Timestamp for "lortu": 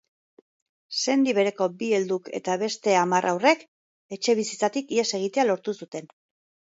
5.51-5.77